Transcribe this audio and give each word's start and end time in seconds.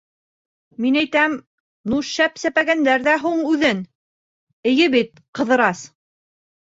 —Мин 0.83 0.95
әйтәм, 1.01 1.33
ну 1.91 1.99
шәп 2.11 2.41
сәпәгәндәр 2.43 3.05
ҙә 3.07 3.13
һуң 3.25 3.43
үҙен, 3.49 3.83
эйе 4.73 4.89
бит, 4.95 5.21
Ҡыҙырас? 5.41 5.83